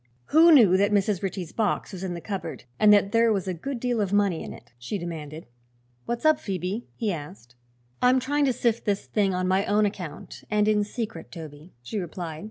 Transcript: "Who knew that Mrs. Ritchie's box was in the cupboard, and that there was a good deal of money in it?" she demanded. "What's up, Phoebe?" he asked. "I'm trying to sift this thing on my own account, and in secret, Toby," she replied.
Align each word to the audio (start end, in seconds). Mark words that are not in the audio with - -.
"Who 0.33 0.51
knew 0.51 0.77
that 0.77 0.91
Mrs. 0.91 1.21
Ritchie's 1.21 1.51
box 1.51 1.93
was 1.93 2.03
in 2.03 2.15
the 2.15 2.21
cupboard, 2.21 2.63
and 2.79 2.91
that 2.91 3.11
there 3.11 3.31
was 3.31 3.47
a 3.47 3.53
good 3.53 3.79
deal 3.79 4.01
of 4.01 4.11
money 4.11 4.41
in 4.43 4.51
it?" 4.51 4.71
she 4.79 4.97
demanded. 4.97 5.45
"What's 6.07 6.25
up, 6.25 6.39
Phoebe?" 6.39 6.87
he 6.95 7.13
asked. 7.13 7.53
"I'm 8.01 8.19
trying 8.19 8.45
to 8.45 8.53
sift 8.53 8.85
this 8.85 9.05
thing 9.05 9.35
on 9.35 9.47
my 9.47 9.63
own 9.67 9.85
account, 9.85 10.43
and 10.49 10.67
in 10.67 10.83
secret, 10.83 11.31
Toby," 11.31 11.75
she 11.83 11.99
replied. 11.99 12.39